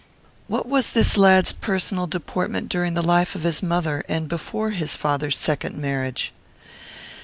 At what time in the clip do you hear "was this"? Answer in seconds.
0.67-1.15